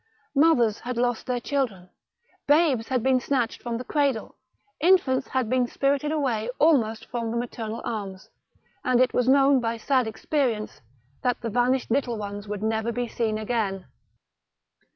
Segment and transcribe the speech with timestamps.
[0.33, 1.87] Mothers had lost their children,
[2.47, 4.35] babes had been snatched from the cradle,
[4.79, 8.27] infants had been spirited away almost from the maternal arms,
[8.83, 10.81] and it was known by sad' experience
[11.21, 13.85] that the vanished little ones would never be seen again.